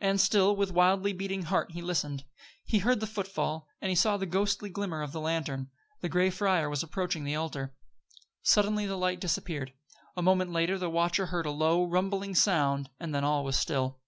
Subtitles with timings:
[0.00, 2.24] And still, with wildly beating heart, he listened.
[2.64, 6.28] He heard the footfall, and he saw the ghostly glimmer of the lantern; the gray
[6.28, 7.72] friar was approaching the altar.
[8.42, 9.72] Suddenly the light disappeared.
[10.16, 14.00] A moment later the watcher heard a low, rumbling sound, and then all was still.